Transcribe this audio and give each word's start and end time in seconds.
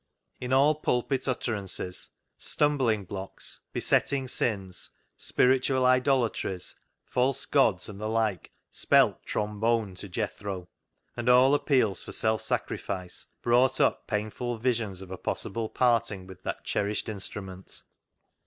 In 0.39 0.51
all 0.51 0.73
pulpit 0.73 1.27
utter 1.27 1.53
ances," 1.53 2.09
stumbling 2.39 3.05
blocks,"" 3.05 3.59
besetting 3.71 4.27
sins,"" 4.27 4.89
spiritual 5.19 5.85
idolatries,"" 5.85 6.75
false 7.05 7.45
gods," 7.45 7.87
and 7.87 8.01
the 8.01 8.09
like 8.09 8.51
spelt" 8.71 9.23
trombone" 9.27 9.93
to 9.99 10.09
Jethro, 10.09 10.69
and 11.15 11.29
all 11.29 11.53
appeals 11.53 12.01
for 12.01 12.13
self 12.13 12.41
sacrifice 12.41 13.27
brought 13.43 13.79
up 13.79 14.07
painful 14.07 14.57
visions 14.57 15.03
of 15.03 15.11
a 15.11 15.19
possible 15.19 15.69
parting 15.69 16.25
with 16.25 16.41
that 16.41 16.63
cherished 16.65 17.07
instrument. 17.07 17.83